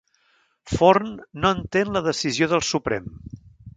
[0.77, 1.11] Forn
[1.43, 3.13] no entén la decisió del Suprem